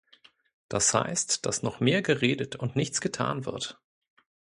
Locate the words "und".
2.55-2.75